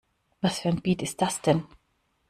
Was 0.41 0.57
für 0.57 0.69
ein 0.69 0.81
Beat 0.81 1.03
ist 1.03 1.21
das 1.21 1.41
denn? 1.41 1.63